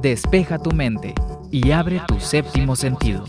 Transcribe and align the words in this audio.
despeja 0.00 0.58
tu 0.58 0.70
mente 0.72 1.14
y 1.50 1.72
abre 1.72 2.00
tu 2.06 2.20
séptimo 2.20 2.76
sentido. 2.76 3.24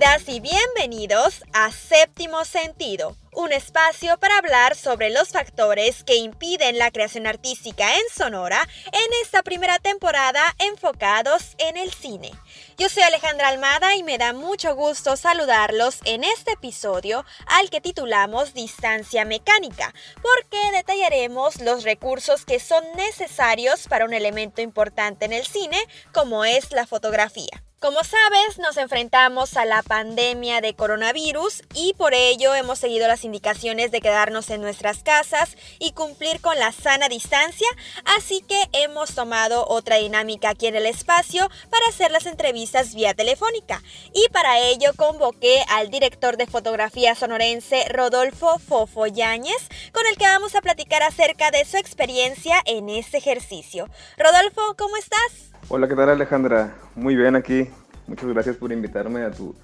Bienvenidas 0.00 0.34
y 0.34 0.40
bienvenidos 0.40 1.42
a 1.52 1.70
Séptimo 1.70 2.46
Sentido, 2.46 3.18
un 3.34 3.52
espacio 3.52 4.16
para 4.18 4.38
hablar 4.38 4.74
sobre 4.74 5.10
los 5.10 5.28
factores 5.28 6.04
que 6.04 6.16
impiden 6.16 6.78
la 6.78 6.90
creación 6.90 7.26
artística 7.26 7.94
en 7.94 8.02
Sonora 8.10 8.66
en 8.86 9.12
esta 9.22 9.42
primera 9.42 9.78
temporada 9.78 10.40
enfocados 10.58 11.54
en 11.58 11.76
el 11.76 11.92
cine. 11.92 12.30
Yo 12.78 12.88
soy 12.88 13.02
Alejandra 13.02 13.48
Almada 13.48 13.94
y 13.94 14.02
me 14.02 14.16
da 14.16 14.32
mucho 14.32 14.74
gusto 14.74 15.18
saludarlos 15.18 15.98
en 16.06 16.24
este 16.24 16.52
episodio 16.52 17.26
al 17.44 17.68
que 17.68 17.82
titulamos 17.82 18.54
Distancia 18.54 19.26
Mecánica, 19.26 19.92
porque 20.22 20.72
detallaremos 20.72 21.60
los 21.60 21.84
recursos 21.84 22.46
que 22.46 22.58
son 22.58 22.82
necesarios 22.96 23.86
para 23.86 24.06
un 24.06 24.14
elemento 24.14 24.62
importante 24.62 25.26
en 25.26 25.34
el 25.34 25.44
cine 25.44 25.76
como 26.10 26.46
es 26.46 26.72
la 26.72 26.86
fotografía. 26.86 27.62
Como 27.80 28.04
sabes, 28.04 28.58
nos 28.58 28.76
enfrentamos 28.76 29.56
a 29.56 29.64
la 29.64 29.82
pandemia 29.82 30.60
de 30.60 30.74
coronavirus 30.74 31.62
y 31.72 31.94
por 31.94 32.12
ello 32.12 32.54
hemos 32.54 32.78
seguido 32.78 33.08
las 33.08 33.24
indicaciones 33.24 33.90
de 33.90 34.02
quedarnos 34.02 34.50
en 34.50 34.60
nuestras 34.60 35.02
casas 35.02 35.56
y 35.78 35.92
cumplir 35.92 36.42
con 36.42 36.58
la 36.58 36.72
sana 36.72 37.08
distancia, 37.08 37.66
así 38.04 38.44
que 38.46 38.68
hemos 38.74 39.14
tomado 39.14 39.66
otra 39.66 39.96
dinámica 39.96 40.50
aquí 40.50 40.66
en 40.66 40.76
el 40.76 40.84
espacio 40.84 41.48
para 41.70 41.86
hacer 41.88 42.10
las 42.10 42.26
entrevistas 42.26 42.94
vía 42.94 43.14
telefónica. 43.14 43.82
Y 44.12 44.28
para 44.28 44.58
ello 44.58 44.90
convoqué 44.94 45.64
al 45.70 45.88
director 45.88 46.36
de 46.36 46.46
fotografía 46.46 47.14
sonorense 47.14 47.86
Rodolfo 47.88 48.58
Fofo 48.58 49.06
Yáñez, 49.06 49.70
con 49.94 50.06
el 50.06 50.18
que 50.18 50.26
vamos 50.26 50.54
a 50.54 50.60
platicar 50.60 51.02
acerca 51.02 51.50
de 51.50 51.64
su 51.64 51.78
experiencia 51.78 52.60
en 52.66 52.90
este 52.90 53.16
ejercicio. 53.16 53.88
Rodolfo, 54.18 54.76
¿cómo 54.76 54.98
estás? 54.98 55.50
Hola, 55.72 55.86
¿qué 55.86 55.94
tal 55.94 56.08
Alejandra? 56.08 56.74
Muy 56.96 57.14
bien 57.14 57.36
aquí. 57.36 57.70
Muchas 58.08 58.28
gracias 58.28 58.56
por 58.56 58.72
invitarme 58.72 59.22
a 59.22 59.30
tu, 59.30 59.54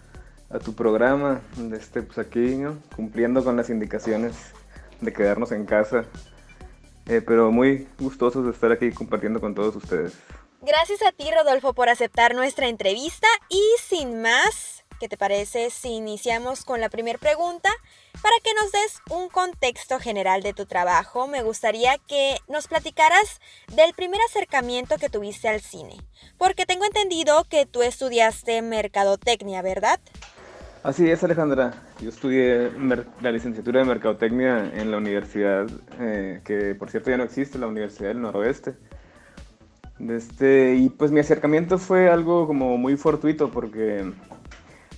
a 0.48 0.60
tu 0.60 0.72
programa. 0.72 1.40
Este, 1.76 2.00
pues 2.00 2.16
aquí, 2.18 2.62
cumpliendo 2.94 3.42
con 3.42 3.56
las 3.56 3.70
indicaciones 3.70 4.36
de 5.00 5.12
quedarnos 5.12 5.50
en 5.50 5.66
casa. 5.66 6.04
Eh, 7.06 7.22
pero 7.26 7.50
muy 7.50 7.88
gustosos 7.98 8.44
de 8.44 8.52
estar 8.52 8.70
aquí 8.70 8.92
compartiendo 8.92 9.40
con 9.40 9.56
todos 9.56 9.74
ustedes. 9.74 10.16
Gracias 10.62 11.02
a 11.02 11.10
ti, 11.10 11.28
Rodolfo, 11.28 11.74
por 11.74 11.88
aceptar 11.88 12.36
nuestra 12.36 12.68
entrevista. 12.68 13.26
Y 13.48 13.64
sin 13.82 14.22
más, 14.22 14.75
¿qué 14.98 15.08
te 15.08 15.16
parece 15.16 15.70
si 15.70 15.88
iniciamos 15.90 16.64
con 16.64 16.80
la 16.80 16.88
primera 16.88 17.18
pregunta? 17.18 17.68
Para 18.22 18.34
que 18.42 18.54
nos 18.54 18.72
des 18.72 19.00
un 19.10 19.28
contexto 19.28 19.98
general 19.98 20.42
de 20.42 20.52
tu 20.52 20.66
trabajo, 20.66 21.26
me 21.26 21.42
gustaría 21.42 21.98
que 22.08 22.36
nos 22.48 22.68
platicaras 22.68 23.40
del 23.74 23.92
primer 23.94 24.20
acercamiento 24.28 24.96
que 24.96 25.08
tuviste 25.08 25.48
al 25.48 25.60
cine, 25.60 25.96
porque 26.38 26.66
tengo 26.66 26.84
entendido 26.84 27.44
que 27.44 27.66
tú 27.66 27.82
estudiaste 27.82 28.62
mercadotecnia, 28.62 29.62
¿verdad? 29.62 30.00
Así 30.82 31.10
es, 31.10 31.24
Alejandra. 31.24 31.74
Yo 32.00 32.10
estudié 32.10 32.70
la 33.20 33.32
licenciatura 33.32 33.80
de 33.80 33.86
mercadotecnia 33.86 34.70
en 34.72 34.92
la 34.92 34.98
universidad, 34.98 35.66
eh, 35.98 36.40
que 36.44 36.76
por 36.76 36.90
cierto 36.90 37.10
ya 37.10 37.16
no 37.16 37.24
existe, 37.24 37.58
la 37.58 37.66
Universidad 37.66 38.10
del 38.10 38.22
Noroeste. 38.22 38.76
Este, 39.98 40.76
y 40.76 40.90
pues 40.90 41.10
mi 41.10 41.20
acercamiento 41.20 41.78
fue 41.78 42.08
algo 42.08 42.46
como 42.46 42.76
muy 42.76 42.96
fortuito, 42.96 43.50
porque 43.50 44.12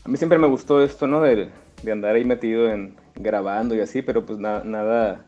a 0.04 0.08
mí 0.08 0.16
siempre 0.16 0.38
me 0.38 0.46
gustó 0.46 0.82
esto, 0.82 1.06
¿no? 1.06 1.20
De, 1.20 1.50
de 1.82 1.92
andar 1.92 2.14
ahí 2.14 2.24
metido 2.24 2.70
en, 2.70 2.96
grabando 3.18 3.74
y 3.74 3.80
así, 3.80 4.02
pero 4.02 4.24
pues 4.24 4.38
nada, 4.38 5.24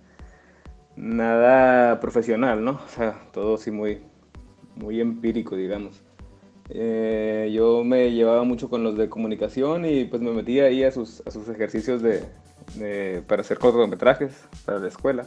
nada 0.96 2.00
profesional, 2.00 2.64
¿no? 2.64 2.72
O 2.72 2.88
sea, 2.88 3.20
todo 3.32 3.54
así 3.54 3.70
muy, 3.70 4.00
muy 4.76 5.00
empírico, 5.00 5.56
digamos. 5.56 6.00
Eh, 6.68 7.50
yo 7.52 7.82
me 7.82 8.12
llevaba 8.12 8.44
mucho 8.44 8.70
con 8.70 8.84
los 8.84 8.96
de 8.96 9.08
comunicación 9.08 9.84
y 9.84 10.04
pues 10.04 10.22
me 10.22 10.30
metía 10.30 10.66
ahí 10.66 10.84
a 10.84 10.92
sus, 10.92 11.20
a 11.26 11.30
sus 11.30 11.48
ejercicios 11.48 12.00
de, 12.00 13.22
para 13.26 13.42
hacer 13.42 13.58
cortometrajes 13.58 14.32
para 14.64 14.78
la 14.78 14.88
escuela. 14.88 15.26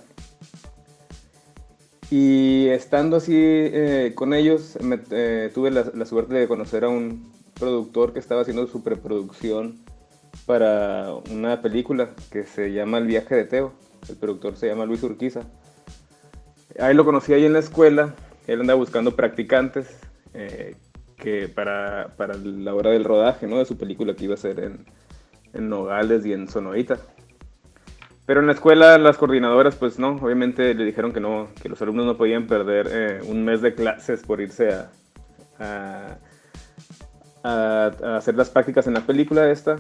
Y 2.10 2.68
estando 2.68 3.18
así 3.18 3.34
eh, 3.36 4.12
con 4.14 4.34
ellos, 4.34 4.78
eh, 5.12 5.52
tuve 5.54 5.72
la, 5.72 5.92
la, 5.96 6.06
suerte 6.06 6.36
de 6.36 6.48
conocer 6.48 6.84
a 6.84 6.90
un 6.90 7.33
productor 7.54 8.14
que 8.14 8.20
estaba 8.20 8.42
haciendo 8.42 8.68
su 8.68 8.84
preproducción 8.84 9.80
para 10.46 11.14
una 11.32 11.62
película 11.62 12.10
que 12.32 12.44
se 12.44 12.72
llama 12.72 12.98
El 12.98 13.08
viaje 13.08 13.36
de 13.36 13.46
Teo. 13.46 13.74
El 14.10 14.18
productor 14.18 14.56
se 14.56 14.68
llama 14.68 14.86
Luis 14.86 15.04
Urquiza. 15.04 15.42
Ahí 16.80 16.94
lo 16.94 17.06
conocí 17.06 17.34
ahí 17.34 17.46
en 17.46 17.54
la 17.54 17.60
escuela. 17.60 18.14
Él 18.48 18.62
andaba 18.62 18.80
buscando 18.80 19.16
practicantes 19.16 19.98
eh, 20.34 20.76
que 21.18 21.48
para, 21.48 22.10
para, 22.18 22.36
la 22.36 22.76
hora 22.76 22.92
del 22.92 23.04
rodaje 23.04 23.48
¿no? 23.48 23.60
de 23.60 23.66
su 23.66 23.78
película 23.78 24.16
que 24.16 24.26
iba 24.26 24.34
a 24.34 24.38
ser 24.38 24.60
en, 24.60 24.86
en 25.54 25.70
Nogales 25.70 26.26
y 26.26 26.34
en 26.34 26.50
Sonorita. 26.50 27.00
Pero 28.26 28.40
en 28.40 28.48
la 28.48 28.54
escuela 28.54 28.98
las 28.98 29.18
coordinadoras, 29.18 29.76
pues 29.76 30.00
no, 30.00 30.16
obviamente 30.16 30.74
le 30.74 30.86
dijeron 30.86 31.12
que 31.12 31.20
no, 31.20 31.50
que 31.62 31.68
los 31.68 31.82
alumnos 31.82 32.06
no 32.06 32.18
podían 32.18 32.48
perder 32.48 32.88
eh, 32.90 33.20
un 33.28 33.44
mes 33.44 33.62
de 33.62 33.76
clases 33.76 34.24
por 34.24 34.40
irse 34.40 34.70
a, 35.60 36.18
a, 37.44 38.18
hacer 38.18 38.36
las 38.36 38.50
prácticas 38.50 38.88
en 38.88 38.94
la 38.94 39.02
película 39.02 39.50
esta. 39.52 39.78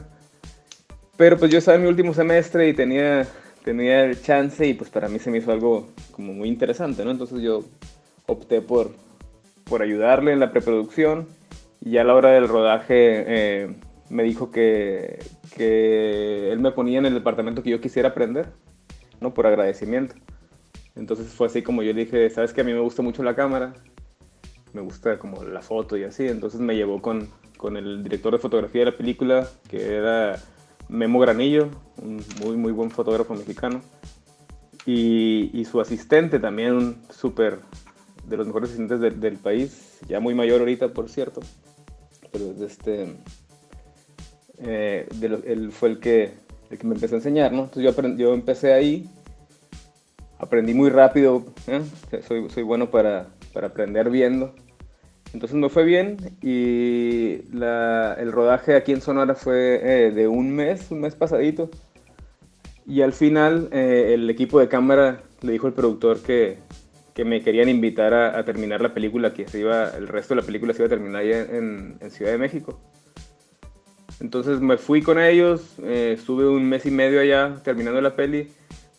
Pero 1.18 1.38
pues 1.38 1.52
yo 1.52 1.60
estaba 1.60 1.78
en 1.78 1.84
mi 1.84 1.90
último 1.90 2.14
semestre 2.14 2.68
y 2.68 2.74
tenía, 2.74 3.26
tenía 3.64 4.04
el 4.04 4.22
chance 4.22 4.66
y 4.66 4.74
pues 4.74 4.90
para 4.90 5.08
mí 5.10 5.20
se 5.20 5.32
me 5.32 5.38
hizo 5.38 5.52
algo 5.52 5.90
como 6.12 6.34
muy 6.34 6.50
interesante, 6.50 7.06
¿no? 7.06 7.12
Entonces 7.12 7.42
yo 7.42 7.64
opté 8.26 8.62
por, 8.62 8.92
por 9.64 9.82
ayudarle 9.82 10.34
en 10.34 10.40
la 10.40 10.52
preproducción 10.52 11.28
y 11.82 11.92
ya 11.92 12.02
a 12.02 12.06
la 12.06 12.16
hora 12.16 12.32
del 12.32 12.48
rodaje 12.48 13.24
eh, 13.28 13.76
me 14.10 14.24
dijo 14.24 14.52
que, 14.52 15.20
que 15.56 16.52
él 16.52 16.60
me 16.60 16.72
ponía 16.72 17.00
en 17.00 17.06
el 17.06 17.14
departamento 17.14 17.64
que 17.64 17.70
yo 17.70 17.82
quisiera 17.82 18.10
aprender, 18.10 18.48
¿no? 19.22 19.34
Por 19.34 19.48
agradecimiento. 19.48 20.16
Entonces 20.96 21.28
fue 21.28 21.48
así 21.48 21.62
como 21.62 21.84
yo 21.84 21.94
le 21.94 22.06
dije, 22.06 22.30
sabes 22.30 22.54
que 22.54 22.62
a 22.62 22.64
mí 22.64 22.74
me 22.74 22.80
gusta 22.80 23.02
mucho 23.02 23.24
la 23.24 23.36
cámara, 23.36 23.74
me 24.74 24.82
gusta 24.82 25.18
como 25.18 25.44
la 25.44 25.62
foto 25.62 25.98
y 25.98 26.04
así, 26.04 26.28
entonces 26.28 26.60
me 26.60 26.76
llevó 26.76 27.02
con, 27.02 27.30
con 27.64 27.78
el 27.78 28.04
director 28.04 28.34
de 28.34 28.40
fotografía 28.40 28.82
de 28.82 28.92
la 28.92 28.98
película, 28.98 29.48
que 29.70 29.96
era 29.96 30.38
Memo 30.90 31.18
Granillo, 31.20 31.70
un 31.96 32.22
muy, 32.42 32.58
muy 32.58 32.74
buen 32.74 32.92
fotógrafo 32.92 33.36
mexicano. 33.36 33.80
Y, 34.86 35.64
su 35.72 35.80
asistente 35.80 36.40
también, 36.40 36.74
un 36.74 36.98
súper, 37.10 37.60
de 38.28 38.36
los 38.36 38.48
mejores 38.48 38.72
asistentes 38.72 39.00
del 39.18 39.38
país, 39.38 39.98
ya 40.10 40.20
muy 40.20 40.36
mayor 40.36 40.60
ahorita, 40.60 40.90
por 40.90 41.08
cierto. 41.08 41.40
Pero 42.34 42.54
este, 42.66 43.16
eh, 44.58 45.08
él 45.22 45.72
fue 45.72 45.88
el 45.88 46.00
que, 46.02 46.34
el 46.70 46.78
que 46.78 46.86
me 46.86 46.96
empezó 46.96 47.16
a 47.16 47.20
enseñar, 47.20 47.54
¿no? 47.54 47.64
Entonces 47.64 47.96
yo, 47.96 48.08
yo 48.18 48.34
empecé 48.34 48.74
ahí, 48.74 49.10
aprendí 50.38 50.74
muy 50.74 50.90
rápido, 50.90 51.46
¿eh? 51.68 51.82
soy, 52.28 52.50
soy 52.50 52.64
bueno 52.64 52.92
para, 52.92 53.28
para 53.54 53.68
aprender 53.68 54.10
viendo. 54.10 54.54
Entonces 55.34 55.58
me 55.58 55.68
fue 55.70 55.84
bien 55.84 56.18
y 56.44 57.42
el 57.52 58.32
rodaje 58.32 58.76
aquí 58.76 58.92
en 58.92 59.02
Sonora 59.02 59.34
fue 59.34 59.82
eh, 59.84 60.12
de 60.12 60.28
un 60.28 60.56
mes, 60.56 60.92
un 60.92 61.02
mes 61.02 61.16
pasadito. 61.16 61.72
Y 62.86 63.02
al 63.02 63.14
final 63.14 63.70
eh, 63.72 64.12
el 64.14 64.30
equipo 64.30 64.60
de 64.60 64.68
cámara 64.68 65.24
le 65.42 65.54
dijo 65.54 65.66
al 65.66 65.74
productor 65.74 66.20
que, 66.20 66.58
que 67.16 67.26
me 67.26 67.42
querían 67.42 67.68
invitar 67.68 68.14
a, 68.14 68.46
terminar 68.46 68.82
la 68.82 68.94
película, 68.94 69.34
que 69.34 69.48
se 69.48 69.60
iba, 69.60 69.90
el 69.98 70.08
resto 70.08 70.36
de 70.36 70.42
la 70.42 70.46
película 70.46 70.74
se 70.74 70.84
iba 70.84 70.88
a 70.88 70.90
terminar 70.90 71.22
allá 71.22 71.42
en, 71.42 71.98
Ciudad 72.12 72.32
de 72.32 72.38
México. 72.38 72.80
Entonces 74.20 74.60
me 74.60 74.78
fui 74.78 75.02
con 75.02 75.20
ellos, 75.20 75.80
eh, 75.82 76.14
estuve 76.16 76.48
un 76.48 76.70
mes 76.70 76.86
y 76.86 76.92
medio 76.92 77.20
allá 77.20 77.56
terminando 77.64 78.00
la 78.02 78.16
peli, 78.16 78.50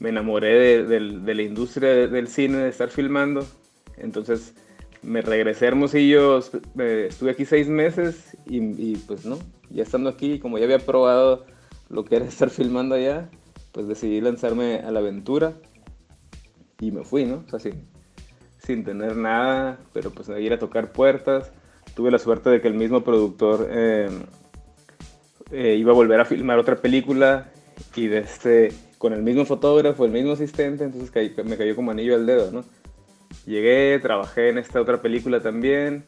me 0.00 0.08
enamoré 0.08 0.82
de, 0.82 0.98
de 1.00 1.34
la 1.34 1.42
industria 1.42 2.08
del 2.08 2.26
cine, 2.26 2.58
de 2.58 2.68
estar 2.70 2.90
filmando. 2.90 3.46
Entonces 3.96 4.54
me 5.04 5.20
regresé 5.22 5.66
a 5.66 5.68
Hermosillo, 5.68 6.40
eh, 6.78 7.06
estuve 7.10 7.30
aquí 7.32 7.44
seis 7.44 7.68
meses 7.68 8.36
y, 8.46 8.96
pues 8.96 9.24
no, 9.24 9.38
ya 9.70 9.82
estando 9.82 10.08
aquí, 10.08 10.38
como 10.38 10.58
ya 10.58 10.64
había 10.64 10.78
probado 10.78 11.44
lo 11.88 12.04
que 12.04 12.16
era 12.16 12.24
estar 12.26 12.50
filmando 12.50 12.94
allá, 12.94 13.28
pues 13.72 13.86
decidí 13.86 14.20
lanzarme 14.20 14.76
a 14.76 14.90
la 14.90 15.00
aventura 15.00 15.54
y 16.80 16.90
me 16.90 17.04
fui, 17.04 17.24
¿no? 17.24 17.44
O 17.46 17.58
sea, 17.58 17.72
sin, 18.58 18.84
tener 18.84 19.16
nada, 19.16 19.78
pero 19.92 20.10
pues 20.10 20.28
ir 20.40 20.52
a 20.52 20.58
tocar 20.58 20.92
puertas. 20.92 21.52
Tuve 21.94 22.10
la 22.10 22.18
suerte 22.18 22.50
de 22.50 22.60
que 22.60 22.68
el 22.68 22.74
mismo 22.74 23.04
productor 23.04 23.68
eh, 23.70 24.08
eh, 25.52 25.76
iba 25.78 25.92
a 25.92 25.94
volver 25.94 26.20
a 26.20 26.24
filmar 26.24 26.58
otra 26.58 26.76
película 26.76 27.52
y 27.94 28.10
este, 28.12 28.72
con 28.98 29.12
el 29.12 29.22
mismo 29.22 29.44
fotógrafo, 29.44 30.04
el 30.06 30.12
mismo 30.12 30.32
asistente, 30.32 30.84
entonces 30.84 31.12
me 31.44 31.56
cayó 31.56 31.76
como 31.76 31.90
anillo 31.90 32.14
al 32.14 32.26
dedo, 32.26 32.50
¿no? 32.50 32.64
Llegué, 33.46 33.98
trabajé 34.00 34.48
en 34.48 34.58
esta 34.58 34.80
otra 34.80 35.02
película 35.02 35.40
también 35.40 36.04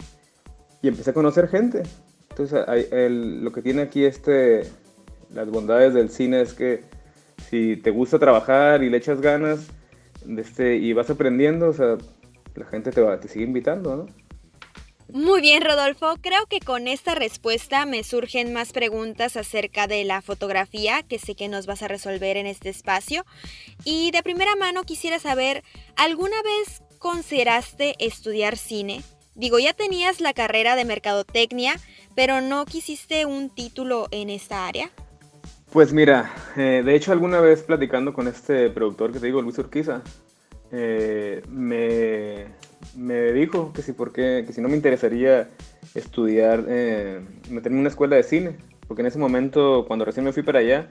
y 0.83 0.89
empecé 0.89 1.11
a 1.11 1.15
conocer 1.15 1.49
gente. 1.49 1.83
Entonces, 2.31 2.65
lo 3.01 3.53
que 3.53 3.63
tiene 3.63 3.83
aquí 3.83 4.05
este, 4.05 4.63
las 5.33 5.49
bondades 5.51 5.95
del 5.95 6.11
cine 6.11 6.43
es 6.43 6.55
que 6.55 6.83
si 7.49 7.77
te 7.77 7.91
gusta 7.91 8.19
trabajar 8.19 8.83
y 8.83 8.91
le 8.91 8.99
echas 8.99 9.21
ganas 9.21 9.69
este, 10.37 10.77
y 10.77 10.93
vas 10.93 11.11
aprendiendo, 11.11 11.69
o 11.69 11.73
sea, 11.73 11.97
la 12.55 12.67
gente 12.67 12.91
te, 12.91 13.01
va, 13.01 13.21
te 13.21 13.29
sigue 13.29 13.45
invitando, 13.45 13.97
¿no? 13.97 14.27
Muy 15.13 15.41
bien, 15.41 15.63
Rodolfo. 15.63 16.17
Creo 16.21 16.47
que 16.47 16.59
con 16.59 16.89
esta 16.89 17.15
respuesta 17.15 17.87
me 17.87 18.03
surgen 18.03 18.53
más 18.53 18.73
preguntas 18.73 19.37
acerca 19.37 19.87
de 19.87 20.03
la 20.05 20.21
fotografía 20.21 21.05
que 21.05 21.21
sé 21.21 21.37
que 21.37 21.47
nos 21.49 21.67
vas 21.67 21.83
a 21.83 21.89
resolver 21.89 22.37
en 22.37 22.47
este 22.47 22.71
espacio. 22.71 23.25
Y 23.85 24.11
de 24.11 24.25
primera 24.25 24.57
mano 24.57 24.83
quisiera 24.83 25.21
saber, 25.21 25.63
¿alguna 25.95 26.37
vez 26.43 26.83
consideraste 26.99 27.95
estudiar 27.99 28.57
cine? 28.57 29.03
Digo, 29.35 29.59
ya 29.59 29.75
tenías 29.75 30.21
la 30.21 30.33
carrera 30.33 30.77
de 30.77 30.85
mercadotecnia, 30.85 31.75
pero 32.15 32.41
¿no 32.41 32.65
quisiste 32.65 33.27
un 33.27 33.51
título 33.51 34.09
en 34.11 34.31
esta 34.31 34.67
área? 34.67 34.91
Pues 35.71 35.93
mira, 35.93 36.33
eh, 36.57 36.83
de 36.85 36.95
hecho 36.95 37.13
alguna 37.13 37.41
vez 37.41 37.63
platicando 37.63 38.15
con 38.15 38.29
este 38.29 38.71
productor 38.71 39.13
que 39.13 39.21
te 39.21 39.27
digo, 39.27 39.43
Luis 39.43 39.59
Urquiza, 39.59 40.03
eh, 40.73 41.43
me, 41.51 43.33
dijo 43.33 43.73
que 43.75 43.83
si, 43.83 43.93
que 43.93 44.53
si 44.53 44.61
no 44.61 44.69
me 44.69 44.77
interesaría 44.77 45.51
estudiar, 45.95 46.65
eh, 46.69 47.21
meterme 47.51 47.77
en 47.77 47.81
una 47.81 47.89
escuela 47.91 48.17
de 48.17 48.23
cine, 48.23 48.57
porque 48.89 49.03
en 49.03 49.07
ese 49.07 49.19
momento, 49.19 49.85
cuando 49.87 50.05
recién 50.05 50.25
me 50.25 50.33
fui 50.33 50.43
para 50.43 50.61
allá, 50.61 50.89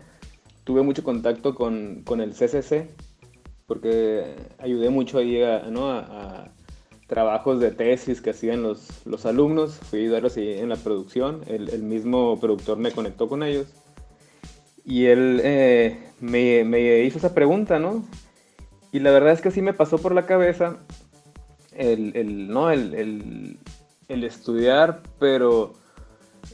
tuve 0.66 0.82
mucho 0.82 1.04
contacto 1.04 1.56
con, 1.56 2.04
con 2.04 2.22
el 2.22 2.34
CCC, 2.34 2.88
porque 3.66 4.36
ayudé 4.58 4.90
mucho 4.90 5.18
ahí 5.18 5.42
a, 5.42 5.64
¿no? 5.70 6.04
trabajos 7.08 7.60
de 7.60 7.72
tesis 7.72 8.22
que 8.22 8.32
hacían 8.32 8.64
los, 8.64 9.06
los 9.06 9.26
alumnos, 9.26 9.76
fui 9.76 10.00
a 10.00 10.02
ayudarlos 10.04 10.38
en 10.38 10.70
la 10.70 10.76
producción, 10.76 11.42
el, 11.48 11.84
mismo 11.84 12.40
productor 12.40 12.78
me 12.78 12.92
conectó 12.92 13.28
con 13.28 13.44
ellos. 13.44 13.68
Y 14.84 15.06
él 15.06 15.42
eh, 15.44 16.00
me, 16.20 16.64
me, 16.64 17.04
hizo 17.04 17.18
esa 17.18 17.34
pregunta, 17.34 17.80
¿no? 17.80 18.04
Y 18.92 19.00
la 19.00 19.12
verdad 19.12 19.34
es 19.34 19.42
que 19.42 19.52
sí 19.52 19.62
me 19.62 19.74
pasó 19.74 19.98
por 19.98 20.14
la 20.14 20.26
cabeza 20.26 20.78
el, 21.76 22.16
el 22.16 22.48
¿no? 22.48 22.72
el, 22.72 23.60
el, 24.08 24.24
estudiar, 24.24 25.02
pero 25.20 25.74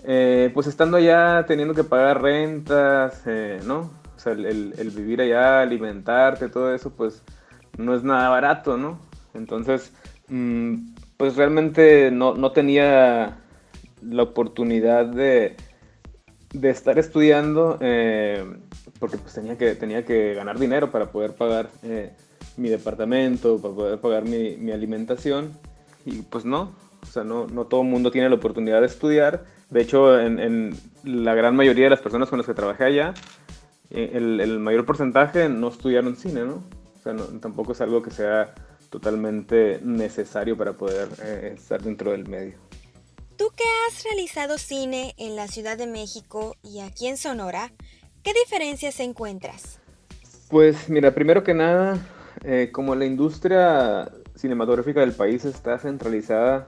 eh, 0.05 0.49
pues 0.53 0.67
estando 0.67 0.97
allá 0.97 1.45
teniendo 1.45 1.73
que 1.73 1.83
pagar 1.83 2.21
rentas, 2.21 3.21
eh, 3.25 3.59
¿no? 3.65 4.00
O 4.21 4.23
sea, 4.23 4.33
el, 4.33 4.91
vivir 4.95 5.19
allá, 5.19 5.61
alimentarte, 5.61 6.47
todo 6.47 6.75
eso, 6.75 6.91
pues 6.91 7.23
no 7.79 7.95
es 7.95 8.03
nada 8.03 8.29
barato, 8.29 8.77
¿no? 8.77 8.99
Entonces, 9.33 9.91
mm, 10.27 10.93
pues 11.17 11.35
realmente 11.35 12.11
no, 12.11 12.35
no, 12.35 12.51
tenía 12.51 13.39
la 14.03 14.21
oportunidad 14.21 15.07
de, 15.07 15.57
de 16.53 16.69
estar 16.69 16.99
estudiando 16.99 17.79
eh, 17.81 18.45
porque 18.99 19.17
pues 19.17 19.33
tenía 19.33 19.57
que, 19.57 19.73
tenía 19.73 20.05
que 20.05 20.35
ganar 20.35 20.59
dinero 20.59 20.91
para 20.91 21.11
poder 21.11 21.33
pagar 21.33 21.71
mi 22.57 22.69
departamento, 22.69 23.59
para 23.59 23.73
poder 23.73 23.99
pagar 24.01 24.25
mi, 24.25 24.55
mi 24.55 24.71
alimentación. 24.71 25.51
Y 26.05 26.21
pues 26.21 26.45
no, 26.45 26.75
o 27.01 27.05
sea, 27.07 27.23
no, 27.23 27.47
no 27.47 27.65
todo 27.65 27.81
el 27.81 27.87
mundo 27.87 28.11
tiene 28.11 28.29
la 28.29 28.35
oportunidad 28.35 28.81
de 28.81 28.85
estudiar. 28.85 29.45
De 29.71 29.81
hecho, 29.81 30.19
en, 30.19 30.37
en, 30.37 30.75
la 31.03 31.33
gran 31.33 31.55
mayoría 31.55 31.85
de 31.85 31.89
las 31.89 32.01
personas 32.01 32.29
con 32.29 32.37
las 32.37 32.45
que 32.45 32.53
trabajé 32.53 32.83
allá, 32.83 33.13
eh, 33.13 33.40
el, 33.91 34.39
el 34.39 34.59
mayor 34.59 34.85
porcentaje 34.85 35.49
no 35.49 35.69
estudiaron 35.69 36.15
cine, 36.15 36.41
¿no? 36.41 36.63
O 36.99 37.03
sea, 37.03 37.13
no, 37.13 37.23
tampoco 37.39 37.73
es 37.73 37.81
algo 37.81 38.01
que 38.01 38.11
sea 38.11 38.53
totalmente 38.91 39.79
necesario 39.83 40.57
para 40.57 40.73
poder 40.73 41.07
eh, 41.23 41.53
estar 41.55 41.81
dentro 41.81 42.11
del 42.11 42.27
medio. 42.27 42.57
Tú 43.37 43.49
que 43.55 43.63
has 43.87 44.03
realizado 44.03 44.59
cine 44.59 45.15
en 45.17 45.35
la 45.35 45.47
Ciudad 45.47 45.77
de 45.77 45.87
México 45.87 46.57
y 46.61 46.81
aquí 46.81 47.07
en 47.07 47.17
Sonora, 47.17 47.71
¿qué 48.21 48.33
diferencias 48.33 48.99
encuentras? 48.99 49.79
Pues 50.49 50.89
mira, 50.89 51.11
primero 51.11 51.43
que 51.43 51.53
nada, 51.53 51.97
eh, 52.43 52.69
como 52.71 52.93
la 52.93 53.05
industria 53.05 54.11
cinematográfica 54.35 54.99
del 54.99 55.13
país 55.13 55.45
está 55.45 55.79
centralizada 55.79 56.67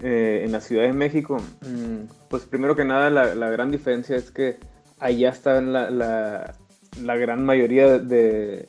eh, 0.00 0.42
en 0.44 0.52
la 0.52 0.60
Ciudad 0.60 0.84
de 0.84 0.94
México, 0.94 1.36
mm, 1.60 2.28
pues 2.30 2.44
primero 2.44 2.74
que 2.74 2.84
nada 2.84 3.10
la, 3.10 3.50
gran 3.50 3.70
diferencia 3.70 4.16
es 4.16 4.30
que 4.30 4.58
allá 5.02 5.30
está 5.30 5.60
la, 5.60 5.90
la, 7.00 7.16
gran 7.16 7.44
mayoría 7.44 7.98
de, 7.98 8.68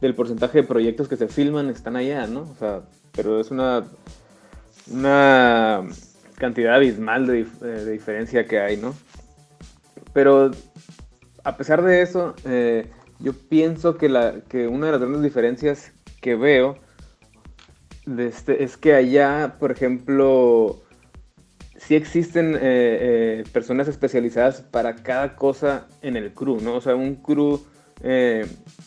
del 0.00 0.14
porcentaje 0.14 0.58
de 0.58 0.68
proyectos 0.68 1.08
que 1.08 1.16
se 1.16 1.28
filman 1.28 1.70
están 1.70 1.96
allá, 1.96 2.26
¿no? 2.26 2.42
O 2.42 2.56
sea, 2.58 2.82
pero 3.12 3.40
es 3.40 3.50
una, 3.50 3.84
una 4.90 5.82
cantidad 6.36 6.74
abismal 6.74 7.26
de, 7.26 7.40
eh, 7.40 7.64
de 7.64 7.92
diferencia 7.92 8.46
que 8.46 8.60
hay, 8.60 8.76
¿no? 8.76 8.94
Pero 10.12 10.50
a 11.44 11.56
pesar 11.56 11.82
de 11.82 12.02
eso, 12.02 12.34
yo 13.20 13.32
pienso 13.48 13.96
que, 13.96 14.08
la, 14.08 14.40
que 14.48 14.66
una 14.66 14.86
de 14.86 14.92
las 14.92 15.00
grandes 15.00 15.22
diferencias 15.22 15.92
que 16.20 16.34
veo 16.34 16.76
este, 18.18 18.64
es 18.64 18.76
que 18.76 18.94
allá, 18.94 19.56
por 19.58 19.70
ejemplo, 19.70 20.82
sí 21.80 21.94
existen 21.94 22.54
eh, 22.56 22.60
eh, 22.62 23.44
personas 23.52 23.88
especializadas 23.88 24.60
para 24.60 24.96
cada 24.96 25.34
cosa 25.34 25.88
en 26.02 26.16
el 26.16 26.32
crew, 26.34 26.60
¿no? 26.60 26.74
O 26.74 26.80
sea, 26.80 26.94
un 26.94 27.16
crew 27.16 27.60
eh, 28.02 28.46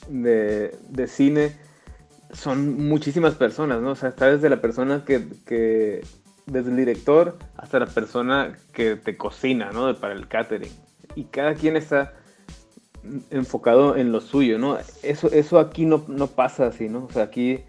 de, 0.09 0.77
de, 0.89 1.07
cine 1.07 1.55
son 2.31 2.87
muchísimas 2.87 3.33
personas, 3.33 3.81
¿no? 3.81 3.91
O 3.91 3.95
sea, 3.95 4.09
está 4.09 4.31
desde 4.31 4.49
la 4.49 4.61
persona 4.61 5.03
que, 5.05 5.27
que, 5.45 6.05
desde 6.45 6.69
el 6.69 6.77
director 6.77 7.37
hasta 7.57 7.79
la 7.79 7.87
persona 7.87 8.57
que 8.73 8.95
te 8.95 9.17
cocina, 9.17 9.71
¿no? 9.71 9.93
Para 9.99 10.13
el 10.13 10.27
catering. 10.27 10.71
Y 11.15 11.25
cada 11.25 11.55
quien 11.55 11.75
está 11.75 12.13
enfocado 13.31 13.97
en 13.97 14.11
lo 14.11 14.21
suyo, 14.21 14.59
¿no? 14.59 14.77
Eso, 15.01 15.31
eso 15.31 15.59
aquí 15.59 15.85
no, 15.85 16.05
no 16.07 16.27
pasa 16.27 16.67
así, 16.67 16.89
¿no? 16.89 17.05
O 17.05 17.11
sea, 17.11 17.23
aquí 17.23 17.63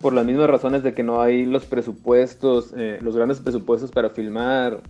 por 0.00 0.12
las 0.12 0.24
mismas 0.24 0.48
razones 0.48 0.82
de 0.82 0.94
que 0.94 1.02
no 1.02 1.20
hay 1.20 1.44
los 1.44 1.64
presupuestos, 1.64 2.72
eh, 2.76 2.98
los 3.02 3.16
grandes 3.16 3.40
presupuestos 3.40 3.90
para 3.90 4.10
filmar, 4.10 4.80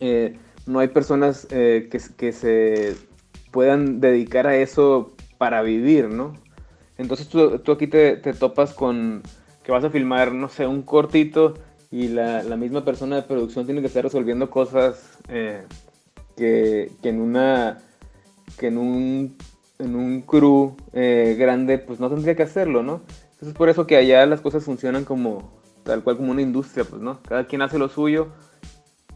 eh, 0.00 0.38
no 0.66 0.78
hay 0.78 0.88
personas 0.88 1.46
eh, 1.50 1.88
que, 1.90 2.00
que, 2.16 2.32
se 2.32 2.96
puedan 3.50 4.00
dedicar 4.00 4.46
a 4.46 4.56
eso 4.56 5.12
para 5.38 5.62
vivir, 5.62 6.08
¿no? 6.08 6.34
Entonces 6.96 7.28
tú, 7.28 7.58
tú 7.58 7.72
aquí 7.72 7.86
te, 7.86 8.16
te, 8.16 8.32
topas 8.32 8.72
con 8.72 9.22
que 9.64 9.72
vas 9.72 9.84
a 9.84 9.90
filmar, 9.90 10.32
no 10.32 10.48
sé, 10.48 10.66
un 10.66 10.82
cortito 10.82 11.54
y 11.90 12.08
la, 12.08 12.42
la 12.42 12.56
misma 12.56 12.84
persona 12.84 13.16
de 13.16 13.22
producción 13.22 13.66
tiene 13.66 13.80
que 13.80 13.88
estar 13.88 14.02
resolviendo 14.02 14.50
cosas 14.50 15.18
que, 16.36 16.90
que 17.02 17.08
en 17.08 17.20
una 17.20 17.78
que 18.58 18.68
en 18.68 18.78
un, 18.78 19.36
en 19.78 19.94
un 19.94 20.22
crew 20.22 20.76
grande 20.92 21.78
pues 21.78 22.00
no 22.00 22.08
tendría 22.08 22.34
que 22.34 22.44
hacerlo, 22.44 22.82
¿no? 22.82 23.02
Es 23.42 23.52
por 23.54 23.68
eso 23.68 23.86
que 23.88 23.96
allá 23.96 24.24
las 24.24 24.40
cosas 24.40 24.64
funcionan 24.64 25.04
como 25.04 25.60
tal 25.82 26.04
cual 26.04 26.16
como 26.16 26.30
una 26.30 26.42
industria, 26.42 26.84
pues, 26.84 27.02
¿no? 27.02 27.20
Cada 27.22 27.46
quien 27.46 27.60
hace 27.60 27.76
lo 27.76 27.88
suyo 27.88 28.28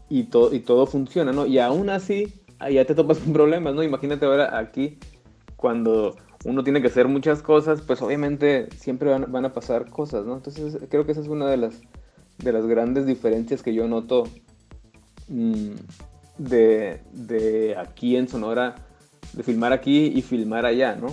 y, 0.09 0.23
todo 0.25 0.53
y 0.53 0.59
todo 0.59 0.85
funciona, 0.85 1.31
¿no? 1.31 1.45
Y 1.45 1.59
aún 1.59 1.89
así, 1.89 2.33
allá 2.59 2.85
te 2.85 2.93
topas 2.93 3.17
con 3.23 3.31
problemas, 3.31 3.73
¿no? 3.73 3.83
Imagínate 3.83 4.25
ahora 4.25 4.57
aquí, 4.57 4.99
cuando 5.55 6.17
uno 6.43 6.63
tiene 6.63 6.81
que 6.81 6.87
hacer 6.87 7.07
muchas 7.07 7.41
cosas, 7.41 7.81
pues 7.81 8.01
obviamente 8.01 8.67
siempre 8.77 9.17
van, 9.17 9.45
a 9.45 9.53
pasar 9.53 9.89
cosas, 9.89 10.25
¿no? 10.25 10.35
Entonces 10.35 10.77
creo 10.89 11.05
que 11.05 11.13
esa 11.13 11.21
es 11.21 11.27
una 11.27 11.49
de 11.49 11.57
las, 11.57 11.81
de 12.37 12.51
las 12.51 12.65
grandes 12.65 13.05
diferencias 13.05 13.63
que 13.63 13.73
yo 13.73 13.87
noto 13.87 14.25
mmm, 15.29 15.71
de, 16.37 16.99
de 17.13 17.75
aquí 17.77 18.17
en 18.17 18.27
Sonora 18.27 18.75
de 19.31 19.43
filmar 19.43 19.71
aquí 19.71 20.11
y 20.13 20.21
filmar 20.21 20.65
allá, 20.65 20.95
¿no? 20.95 21.07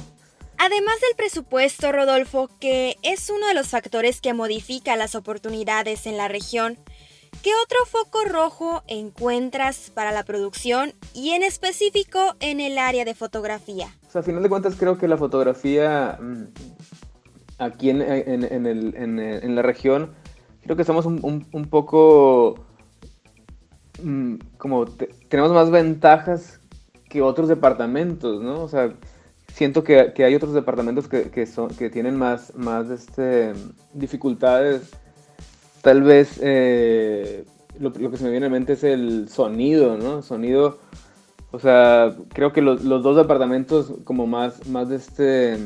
Además 0.58 0.94
del 1.00 1.16
presupuesto, 1.16 1.92
Rodolfo, 1.92 2.48
que 2.60 2.96
es 3.02 3.30
uno 3.30 3.46
de 3.48 3.54
los 3.54 3.68
factores 3.68 4.20
que 4.20 4.34
modifica 4.34 4.96
las 4.96 5.14
oportunidades 5.14 6.06
en 6.06 6.16
la 6.16 6.28
región, 6.28 6.78
¿qué 7.42 7.50
otro 7.64 7.78
foco 7.86 8.24
rojo 8.24 8.82
encuentras 8.86 9.90
para 9.90 10.12
la 10.12 10.24
producción 10.24 10.92
y 11.12 11.30
en 11.30 11.42
específico 11.42 12.36
en 12.40 12.60
el 12.60 12.78
área 12.78 13.04
de 13.04 13.14
fotografía? 13.14 13.88
O 14.06 14.10
sea, 14.10 14.20
a 14.20 14.24
final 14.24 14.42
de 14.42 14.48
cuentas 14.48 14.76
creo 14.78 14.96
que 14.96 15.08
la 15.08 15.16
fotografía 15.16 16.18
mm, 16.20 16.44
aquí 17.58 17.90
en, 17.90 19.56
la 19.56 19.62
región, 19.62 20.14
creo 20.62 20.76
que 20.76 20.82
estamos 20.82 21.06
un, 21.06 21.46
un, 21.52 21.64
poco... 21.66 22.64
Mm, 24.02 24.36
como 24.56 24.86
tenemos 25.28 25.52
más 25.52 25.70
ventajas 25.70 26.60
que 27.08 27.22
otros 27.22 27.48
departamentos, 27.48 28.42
¿no? 28.42 28.62
O 28.62 28.68
sea, 28.68 28.92
siento 29.54 29.84
que, 29.84 30.12
que 30.14 30.24
hay 30.24 30.34
otros 30.34 30.52
departamentos 30.52 31.06
que, 31.08 31.30
que, 31.30 31.46
son, 31.46 31.68
que 31.68 31.88
tienen 31.88 32.16
más, 32.16 32.54
más 32.56 32.90
este, 32.90 33.52
dificultades. 33.92 34.90
Tal 35.80 36.02
vez 36.02 36.40
eh, 36.42 37.44
lo, 37.78 37.90
lo, 37.90 38.10
que 38.10 38.16
se 38.16 38.24
me 38.24 38.30
viene 38.30 38.46
a 38.46 38.50
mente 38.50 38.72
es 38.72 38.82
el 38.82 39.28
sonido, 39.28 39.96
¿no? 39.96 40.22
Sonido, 40.22 40.78
o 41.52 41.60
sea, 41.60 42.16
creo 42.30 42.52
que 42.52 42.62
los, 42.62 42.82
los 42.82 43.04
dos 43.04 43.16
departamentos 43.16 43.92
como 44.02 44.26
más, 44.26 44.66
más 44.66 44.90
este, 44.90 45.56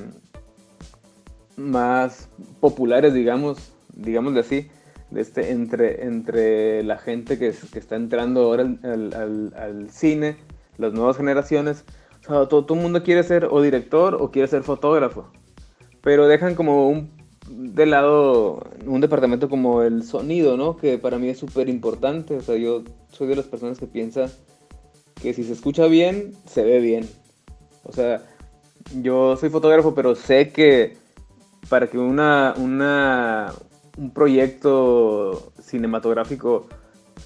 más 1.56 2.28
populares, 2.60 3.14
digamos, 3.14 3.72
digámosle 3.94 4.40
así, 4.40 4.68
de 5.10 5.22
este, 5.22 5.50
entre, 5.50 6.04
entre 6.04 6.82
la 6.82 6.98
gente 6.98 7.38
que, 7.38 7.54
que 7.72 7.78
está 7.78 7.96
entrando 7.96 8.42
ahora 8.42 8.64
al, 8.82 9.14
al, 9.14 9.54
al 9.56 9.90
cine 9.90 10.36
las 10.76 10.92
nuevas 10.92 11.16
generaciones, 11.16 11.84
todo, 12.28 12.74
el 12.74 12.80
mundo 12.80 13.02
quiere 13.02 13.22
ser 13.22 13.48
o 13.50 13.62
director 13.62 14.16
o 14.20 14.30
quiere 14.30 14.48
ser 14.48 14.62
fotógrafo, 14.62 15.26
pero 16.02 16.28
dejan 16.28 16.54
como 16.54 16.88
un 16.88 17.16
de 17.48 17.86
lado 17.86 18.62
un 18.84 19.00
departamento 19.00 19.48
como 19.48 19.82
el 19.82 20.02
sonido, 20.02 20.58
¿no? 20.58 20.76
Que 20.76 20.98
para 20.98 21.18
mí 21.18 21.28
es 21.28 21.38
súper 21.38 21.68
importante. 21.70 22.36
O 22.36 22.42
sea, 22.42 22.56
yo 22.56 22.82
soy 23.10 23.26
de 23.26 23.36
las 23.36 23.46
personas 23.46 23.78
que 23.78 23.86
piensa 23.86 24.30
que 25.20 25.32
si 25.32 25.44
se 25.44 25.54
escucha 25.54 25.86
bien, 25.86 26.34
se 26.46 26.62
ve 26.62 26.78
bien. 26.80 27.08
O 27.84 27.92
sea, 27.92 28.22
yo 29.00 29.36
soy 29.36 29.48
fotógrafo, 29.48 29.94
pero 29.94 30.14
sé 30.14 30.50
que 30.50 30.98
para 31.68 31.88
que 31.88 31.98
una, 31.98 32.54
una, 32.56 33.52
un 33.96 34.10
proyecto 34.12 35.52
cinematográfico 35.60 36.66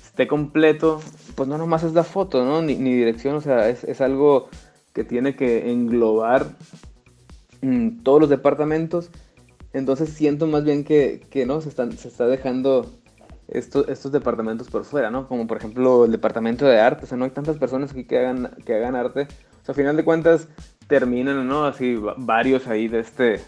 esté 0.05 0.27
completo, 0.27 1.01
pues 1.35 1.49
no 1.49 1.59
nomás 1.59 1.85
es 1.85 1.93
la 1.95 2.05
foto, 2.05 2.45
¿no? 2.45 2.63
Ni, 2.63 2.75
dirección, 2.75 3.37
o 3.37 3.41
sea, 3.41 3.69
es, 3.69 4.01
algo 4.01 4.49
que 4.93 5.05
tiene 5.05 5.37
que 5.37 5.71
englobar 5.71 6.47
mm, 7.61 8.03
todos 8.03 8.21
los 8.21 8.31
departamentos. 8.31 9.11
Entonces 9.73 10.11
siento 10.11 10.47
más 10.47 10.65
bien 10.65 10.85
que, 10.85 11.27
no, 11.47 11.61
se, 11.61 11.69
están, 11.69 11.93
se 11.93 12.09
está 12.09 12.27
dejando 12.27 12.91
estos, 13.49 13.89
estos 13.89 14.13
departamentos 14.13 14.69
por 14.69 14.85
fuera, 14.85 15.11
¿no? 15.11 15.29
Como 15.29 15.47
por 15.47 15.57
ejemplo 15.57 16.05
el 16.05 16.13
departamento 16.13 16.67
de 16.67 16.79
arte, 16.79 17.05
o 17.05 17.07
sea, 17.07 17.17
no 17.17 17.25
hay 17.25 17.31
tantas 17.31 17.57
personas 17.57 17.93
aquí 17.93 18.05
que 18.05 18.19
hagan, 18.19 18.55
que 18.65 18.75
hagan 18.75 18.97
arte. 18.97 19.29
O 19.63 19.65
sea, 19.65 19.73
a 19.73 19.75
final 19.75 19.97
de 19.97 20.05
cuentas 20.05 20.49
terminan, 20.89 21.47
¿no? 21.47 21.65
Así 21.65 21.97
varios 22.19 22.67
ahí 22.67 22.89
de 22.89 23.01
este, 23.01 23.41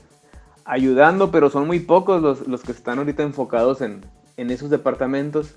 ayudando, 0.65 1.31
pero 1.31 1.51
son 1.51 1.67
muy 1.67 1.81
pocos 1.81 2.23
los, 2.23 2.49
los 2.49 2.63
que 2.63 2.73
están 2.73 2.99
ahorita 2.99 3.23
enfocados 3.23 3.83
en, 3.83 4.01
en 4.37 4.51
esos 4.51 4.71
departamentos 4.71 5.57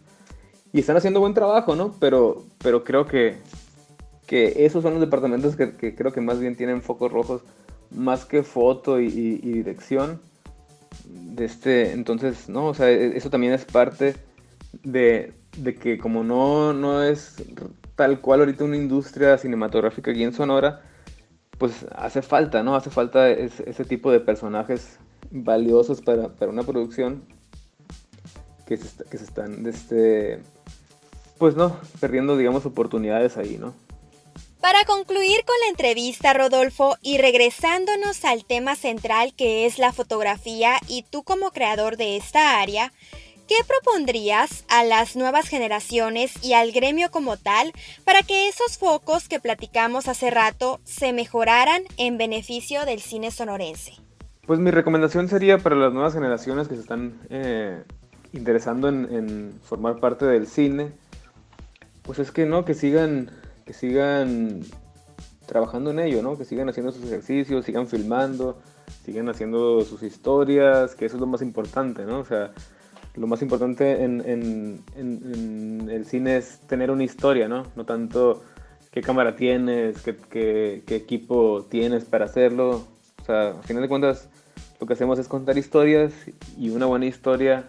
y 0.73 0.79
están 0.79 0.97
haciendo 0.97 1.19
buen 1.19 1.33
trabajo, 1.33 1.75
¿no? 1.75 1.95
Pero, 1.99 2.43
pero 2.57 2.83
creo 2.83 3.05
que, 3.05 3.37
que 4.27 4.65
esos 4.65 4.83
son 4.83 4.93
los 4.93 5.01
departamentos 5.01 5.55
que, 5.55 5.95
creo 5.95 6.11
que 6.11 6.21
más 6.21 6.39
bien 6.39 6.55
tienen 6.55 6.81
focos 6.81 7.11
rojos, 7.11 7.41
más 7.89 8.25
que 8.25 8.43
foto 8.43 8.99
y, 8.99 9.09
dirección. 9.09 10.19
Este, 11.37 11.93
entonces, 11.93 12.49
no, 12.49 12.67
o 12.67 12.73
sea, 12.73 12.91
e, 12.91 13.15
eso 13.17 13.29
también 13.29 13.53
es 13.53 13.63
parte 13.63 14.15
de, 14.83 15.33
de, 15.57 15.75
que 15.75 15.97
como 15.97 16.23
no, 16.23 16.73
no 16.73 17.03
es 17.03 17.35
tal 17.95 18.19
cual 18.19 18.41
ahorita 18.41 18.65
una 18.65 18.75
industria 18.75 19.37
cinematográfica 19.37 20.11
aquí 20.11 20.23
en 20.23 20.33
Sonora, 20.33 20.81
pues 21.57 21.85
hace 21.95 22.21
falta, 22.21 22.63
¿no? 22.63 22.75
Hace 22.75 22.89
falta 22.89 23.29
ese, 23.29 23.85
tipo 23.85 24.11
de 24.11 24.19
personajes 24.19 24.99
valiosos 25.31 26.01
para, 26.01 26.29
para 26.29 26.51
una 26.51 26.63
producción 26.63 27.23
que 28.65 28.75
se, 28.75 29.03
que 29.05 29.17
se 29.17 29.23
están 29.23 29.65
este, 29.65 30.41
pues 31.37 31.55
no, 31.55 31.77
perdiendo, 32.01 32.35
digamos, 32.35 32.65
oportunidades 32.65 33.37
ahí, 33.37 33.57
¿no? 33.57 33.73
Para 34.67 34.83
concluir 34.83 35.45
con 35.45 35.55
la 35.63 35.69
entrevista, 35.69 36.33
Rodolfo, 36.33 36.97
y 37.01 37.19
regresándonos 37.19 38.25
al 38.25 38.43
tema 38.43 38.75
central 38.75 39.33
que 39.33 39.65
es 39.65 39.79
la 39.79 39.93
fotografía 39.93 40.73
y 40.89 41.05
tú 41.09 41.23
como 41.23 41.51
creador 41.51 41.95
de 41.95 42.17
esta 42.17 42.59
área, 42.59 42.91
¿qué 43.47 43.55
propondrías 43.65 44.65
a 44.67 44.83
las 44.83 45.15
nuevas 45.15 45.47
generaciones 45.47 46.33
y 46.43 46.51
al 46.51 46.73
gremio 46.73 47.11
como 47.11 47.37
tal 47.37 47.71
para 48.03 48.23
que 48.23 48.49
esos 48.49 48.77
focos 48.77 49.29
que 49.29 49.39
platicamos 49.39 50.09
hace 50.09 50.31
rato 50.31 50.81
se 50.83 51.13
mejoraran 51.13 51.83
en 51.95 52.17
beneficio 52.17 52.83
del 52.83 52.99
cine 52.99 53.31
sonorense? 53.31 53.93
Pues 54.45 54.59
mi 54.59 54.71
recomendación 54.71 55.29
sería 55.29 55.59
para 55.59 55.77
las 55.77 55.93
nuevas 55.93 56.13
generaciones 56.13 56.67
que 56.67 56.75
se 56.75 56.81
están 56.81 57.21
eh, 57.29 57.83
interesando 58.33 58.89
en 58.89 59.61
formar 59.63 60.01
parte 60.01 60.25
del 60.25 60.45
cine, 60.45 60.91
pues 62.01 62.19
es 62.19 62.31
que 62.31 62.45
no, 62.45 62.65
que 62.65 62.73
sigan, 62.73 63.31
que 63.67 63.73
sigan 63.73 64.61
trabajando 65.45 65.91
en 65.91 65.99
ello, 65.99 66.23
¿no? 66.23 66.37
Que 66.37 66.45
sigan 66.45 66.69
haciendo 66.69 66.91
sus 66.91 67.03
ejercicios, 67.05 67.65
sigan 67.65 67.87
filmando, 67.87 68.57
sigan 69.03 69.29
haciendo 69.29 69.81
sus 69.81 70.03
historias, 70.03 70.95
que 70.95 71.05
eso 71.05 71.17
es 71.17 71.21
lo 71.21 71.27
más 71.27 71.41
importante, 71.41 72.05
¿no? 72.05 72.19
O 72.19 72.25
sea, 72.25 72.51
lo 73.15 73.27
más 73.27 73.41
importante 73.41 74.03
en, 74.03 74.83
el 74.95 76.05
cine 76.05 76.37
es 76.37 76.59
tener 76.61 76.91
una 76.91 77.03
historia, 77.03 77.47
¿no? 77.47 77.63
No 77.75 77.85
tanto 77.85 78.43
qué 78.91 79.01
cámara 79.01 79.35
tienes, 79.35 80.01
qué, 80.01 80.15
qué, 80.85 80.95
equipo 80.95 81.65
tienes 81.69 82.05
para 82.05 82.25
hacerlo. 82.25 82.87
O 83.21 83.25
sea, 83.25 83.49
al 83.49 83.63
final 83.63 83.83
de 83.83 83.89
cuentas, 83.89 84.29
lo 84.79 84.87
que 84.87 84.93
hacemos 84.93 85.19
es 85.19 85.27
contar 85.27 85.57
historias 85.57 86.13
y 86.57 86.69
una 86.69 86.85
buena 86.85 87.05
historia 87.05 87.67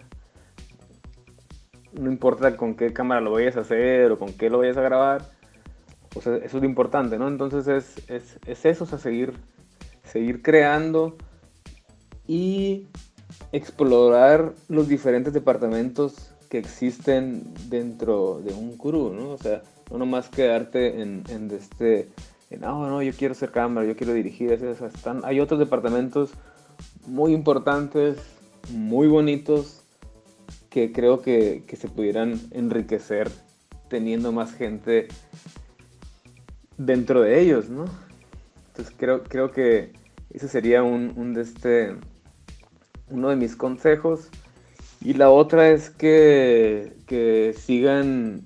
no 1.93 2.11
importa 2.11 2.55
con 2.55 2.75
qué 2.75 2.93
cámara 2.93 3.21
lo 3.21 3.31
vayas 3.31 3.57
a 3.57 3.61
hacer 3.61 4.11
o 4.11 4.19
con 4.19 4.33
qué 4.33 4.49
lo 4.49 4.59
vayas 4.59 4.77
a 4.77 4.81
grabar, 4.81 5.23
pues 6.13 6.27
eso 6.27 6.39
es 6.43 6.53
lo 6.53 6.65
importante, 6.65 7.17
¿no? 7.17 7.27
Entonces 7.27 7.67
es, 7.67 8.09
es, 8.09 8.39
es 8.45 8.65
eso, 8.65 8.83
o 8.83 8.87
sea, 8.87 8.97
seguir, 8.97 9.33
seguir 10.03 10.41
creando 10.41 11.17
y 12.27 12.87
explorar 13.51 14.53
los 14.67 14.87
diferentes 14.87 15.33
departamentos 15.33 16.31
que 16.49 16.57
existen 16.57 17.53
dentro 17.69 18.41
de 18.43 18.53
un 18.53 18.77
crew, 18.77 19.13
¿no? 19.13 19.29
O 19.29 19.37
sea, 19.37 19.61
no 19.91 19.97
nomás 19.99 20.29
quedarte 20.29 21.01
en, 21.01 21.23
en 21.29 21.51
este, 21.51 22.09
en, 22.49 22.63
ah, 22.63 22.71
no, 22.71 23.01
yo 23.01 23.13
quiero 23.13 23.33
ser 23.35 23.51
cámara, 23.51 23.87
yo 23.87 23.95
quiero 23.95 24.13
dirigir, 24.13 24.51
o 24.53 24.75
sea, 24.75 24.87
están, 24.87 25.21
hay 25.23 25.39
otros 25.39 25.59
departamentos 25.59 26.31
muy 27.05 27.33
importantes, 27.33 28.17
muy 28.71 29.07
bonitos, 29.07 29.83
que 30.69 30.91
creo 30.91 31.21
que, 31.21 31.63
se 31.77 31.87
pudieran 31.87 32.39
enriquecer 32.51 33.29
teniendo 33.89 34.31
más 34.31 34.53
gente 34.53 35.07
dentro 36.79 37.21
de 37.21 37.39
ellos, 37.39 37.69
¿no? 37.69 37.85
Entonces 38.69 38.95
creo, 38.97 39.21
creo 39.21 39.51
que 39.51 39.93
ese 40.31 40.47
sería 40.47 40.81
un, 40.81 41.35
de 41.35 41.41
este, 41.41 41.95
uno 43.09 43.29
de 43.29 43.35
mis 43.35 43.55
consejos. 43.55 44.29
Y 44.99 45.13
la 45.13 45.29
otra 45.29 45.69
es 45.69 45.91
que, 45.91 47.53
sigan 47.55 48.45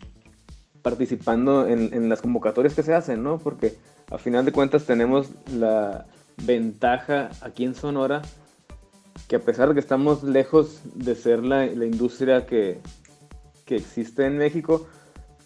participando 0.82 1.66
en, 1.66 1.94
en, 1.94 2.10
las 2.10 2.22
convocatorias 2.22 2.74
que 2.74 2.84
se 2.84 2.94
hacen, 2.94 3.24
¿no? 3.24 3.38
Porque 3.38 3.78
a 4.12 4.18
final 4.18 4.44
de 4.44 4.52
cuentas 4.52 4.86
tenemos 4.86 5.32
la 5.48 6.06
ventaja 6.46 7.30
aquí 7.42 7.63
en 7.63 7.74
Sonora 7.74 8.22
que 9.28 9.36
a 9.38 9.40
pesar 9.40 9.70
de 9.70 9.74
que 9.75 9.80
estamos 9.80 10.24
lejos 10.24 10.82
de 10.96 11.16
ser 11.16 11.44
la, 11.44 11.66
industria 11.66 12.46
que, 12.46 12.80
existe 13.68 14.28
en 14.28 14.38
México, 14.38 14.88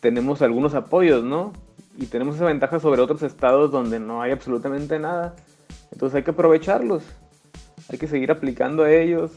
tenemos 0.02 0.42
algunos 0.42 0.74
apoyos, 0.74 1.24
¿no? 1.24 1.54
Y 1.98 2.06
tenemos 2.06 2.36
esa 2.36 2.46
ventaja 2.46 2.80
sobre 2.80 3.02
otros 3.02 3.24
estados 3.24 3.72
donde 3.72 4.00
no 4.00 4.22
hay 4.22 4.32
absolutamente 4.32 5.00
nada. 5.00 5.36
Entonces 5.92 6.16
hay 6.16 6.24
que 6.24 6.32
aprovecharlos. 6.32 7.04
Hay 7.90 7.98
que 7.98 8.08
seguir 8.08 8.32
aplicando 8.32 8.84
a 8.84 8.92
ellos 8.92 9.32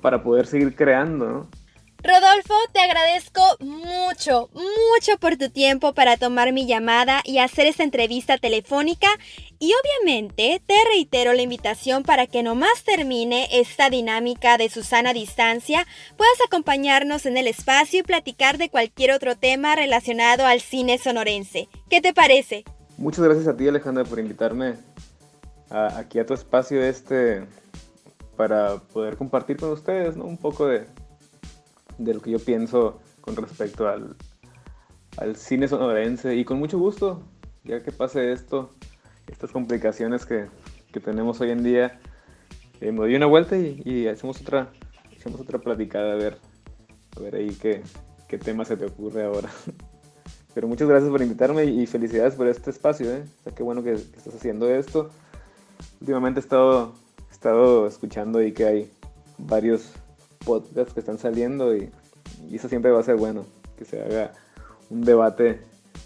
para 0.00 0.22
poder 0.22 0.46
seguir 0.46 0.76
creando, 0.76 1.28
¿no? 1.28 1.63
Rodolfo, 2.06 2.52
te 2.74 2.80
agradezco 2.80 3.40
mucho, 3.60 4.50
mucho 4.52 5.18
por 5.18 5.38
tu 5.38 5.48
tiempo 5.48 5.94
para 5.94 6.18
tomar 6.18 6.52
mi 6.52 6.66
llamada 6.66 7.22
y 7.24 7.38
hacer 7.38 7.66
esta 7.66 7.82
entrevista 7.82 8.36
telefónica 8.36 9.06
y 9.58 9.72
obviamente 9.72 10.60
te 10.66 10.74
reitero 10.92 11.32
la 11.32 11.40
invitación 11.40 12.02
para 12.02 12.26
que 12.26 12.42
nomás 12.42 12.84
termine 12.84 13.48
esta 13.52 13.88
dinámica 13.88 14.58
de 14.58 14.68
Susana 14.68 15.14
Distancia, 15.14 15.86
puedas 16.18 16.36
acompañarnos 16.46 17.24
en 17.24 17.38
el 17.38 17.48
espacio 17.48 18.00
y 18.00 18.02
platicar 18.02 18.58
de 18.58 18.68
cualquier 18.68 19.12
otro 19.12 19.34
tema 19.36 19.74
relacionado 19.74 20.44
al 20.44 20.60
cine 20.60 20.98
sonorense. 20.98 21.70
¿Qué 21.88 22.02
te 22.02 22.12
parece? 22.12 22.64
Muchas 22.98 23.24
gracias 23.24 23.48
a 23.48 23.56
ti 23.56 23.66
Alejandra 23.66 24.04
por 24.04 24.18
invitarme 24.18 24.74
aquí 25.70 26.18
a 26.18 26.26
tu 26.26 26.34
espacio 26.34 26.82
este 26.84 27.46
para 28.36 28.76
poder 28.76 29.16
compartir 29.16 29.56
con 29.56 29.72
ustedes 29.72 30.16
un 30.16 30.36
poco 30.36 30.66
de, 30.66 30.86
de 31.98 32.14
lo 32.14 32.20
que 32.20 32.30
yo 32.30 32.38
pienso 32.38 33.00
con 33.20 33.36
respecto 33.36 33.88
al, 33.88 34.16
al 35.16 35.36
cine 35.36 35.68
sonorense 35.68 36.34
y 36.34 36.44
con 36.44 36.58
mucho 36.58 36.78
gusto, 36.78 37.22
ya 37.64 37.82
que 37.82 37.92
pase 37.92 38.32
esto, 38.32 38.70
estas 39.26 39.50
complicaciones 39.50 40.26
que, 40.26 40.46
que 40.92 41.00
tenemos 41.00 41.40
hoy 41.40 41.50
en 41.50 41.62
día, 41.62 41.98
eh, 42.80 42.92
me 42.92 42.98
doy 42.98 43.16
una 43.16 43.26
vuelta 43.26 43.56
y, 43.56 44.06
hacemos 44.08 44.40
otra 44.40 44.70
hacemos 45.16 45.40
otra 45.40 45.58
platicada 45.58 46.12
a 46.12 46.16
ver, 46.16 46.38
a 47.16 47.20
ver 47.20 47.36
ahí 47.36 47.56
qué, 47.60 47.82
qué 48.28 48.38
tema 48.38 48.64
se 48.64 48.76
te 48.76 48.84
ocurre 48.84 49.24
ahora. 49.24 49.50
Pero 50.54 50.68
muchas 50.68 50.86
gracias 50.88 51.10
por 51.10 51.20
invitarme 51.20 51.64
y 51.64 51.86
felicidades 51.86 52.36
por 52.36 52.46
este 52.46 52.70
espacio, 52.70 53.12
¿eh? 53.12 53.24
qué 53.56 53.62
bueno 53.62 53.82
que, 53.82 53.94
estás 53.94 54.34
haciendo 54.34 54.70
esto. 54.70 55.10
Últimamente 56.00 56.38
he 56.38 56.42
estado, 56.42 56.94
he 57.28 57.32
estado 57.32 57.86
escuchando 57.88 58.40
y 58.40 58.52
que 58.52 58.64
hay 58.64 58.90
varios 59.38 59.94
podcasts 60.44 60.94
que 60.94 61.00
están 61.00 61.18
saliendo 61.18 61.76
y, 61.76 61.90
eso 62.52 62.68
siempre 62.68 62.90
va 62.90 63.00
a 63.00 63.02
ser 63.02 63.16
bueno, 63.16 63.44
que 63.76 63.84
se 63.84 64.00
haga 64.00 64.32
un 64.90 65.02
debate 65.02 65.60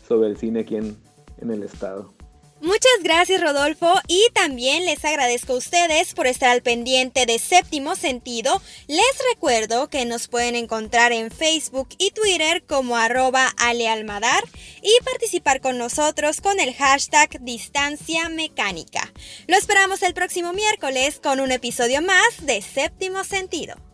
sobre 0.07 0.29
el 0.29 0.37
cine 0.37 0.61
aquí 0.61 0.77
en, 0.77 0.97
en 1.39 1.51
el 1.51 1.63
estado. 1.63 2.13
Muchas 2.61 3.05
gracias 3.05 3.41
Rodolfo 3.41 3.93
y 4.09 4.27
también 4.35 4.85
les 4.85 5.05
agradezco 5.05 5.53
a 5.53 5.57
ustedes 5.57 6.13
por 6.15 6.27
estar 6.27 6.51
al 6.51 6.61
pendiente 6.61 7.25
de 7.25 7.39
Séptimo 7.39 7.95
Sentido. 7.95 8.61
Les 8.89 9.07
recuerdo 9.33 9.89
que 9.89 10.05
nos 10.07 10.27
pueden 10.27 10.57
encontrar 10.57 11.13
en 11.13 11.31
Facebook 11.31 11.89
y 11.99 12.11
Twitter 12.11 12.65
como 12.67 12.97
arroba 12.97 13.47
alealmadar 13.59 14.43
y 14.83 15.05
participar 15.05 15.61
con 15.61 15.79
nosotros 15.79 16.41
con 16.41 16.59
el 16.59 16.75
hashtag 16.75 17.41
Distancia 17.43 18.29
Mecánica. 18.29 19.13
Lo 19.47 19.57
esperamos 19.57 20.03
el 20.03 20.15
próximo 20.15 20.53
miércoles 20.53 21.21
con 21.23 21.39
un 21.39 21.53
episodio 21.53 22.03
más 22.03 22.45
de 22.45 22.61
Séptimo 22.61 23.23
Sentido. 23.23 23.88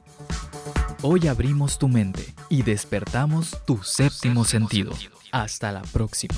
Hoy 1.02 1.28
abrimos 1.28 1.78
tu 1.78 1.88
mente 1.88 2.34
y 2.48 2.62
despertamos 2.62 3.56
tu 3.66 3.82
séptimo 3.82 4.44
sentido. 4.44 4.92
Hasta 5.32 5.72
la 5.72 5.82
próxima. 5.82 6.34